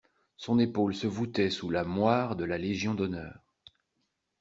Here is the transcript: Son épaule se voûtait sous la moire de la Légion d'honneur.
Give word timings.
Son 0.35 0.57
épaule 0.57 0.95
se 0.95 1.05
voûtait 1.05 1.51
sous 1.51 1.69
la 1.69 1.83
moire 1.83 2.35
de 2.35 2.43
la 2.43 2.57
Légion 2.57 2.95
d'honneur. 2.95 3.39